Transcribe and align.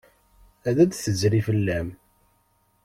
Ad 0.69 0.75
d-tezri 0.87 1.41
fell-am. 1.47 1.89